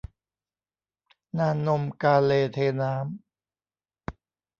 [1.37, 3.03] นานนมกาเลเทน้ำ